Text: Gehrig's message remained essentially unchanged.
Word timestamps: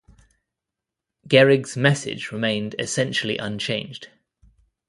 Gehrig's 1.27 1.77
message 1.77 2.31
remained 2.31 2.73
essentially 2.79 3.37
unchanged. 3.37 4.09